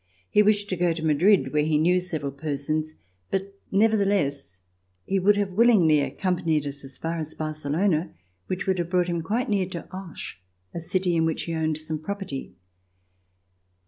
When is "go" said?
0.75-0.93